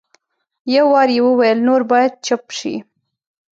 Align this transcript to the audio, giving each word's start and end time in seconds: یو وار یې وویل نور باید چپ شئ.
یو 0.75 0.85
وار 0.93 1.09
یې 1.15 1.21
وویل 1.27 1.59
نور 1.67 1.81
باید 1.91 2.11
چپ 2.25 2.43
شئ. 2.57 2.75